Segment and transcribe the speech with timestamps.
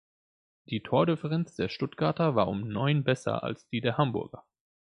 [0.71, 4.43] Die Tordifferenz der Stuttgarter war um neun besser als die der Hamburger.